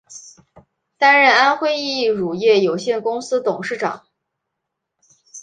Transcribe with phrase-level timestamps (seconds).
[0.97, 4.07] 担任安徽益益乳业有限公司董事长。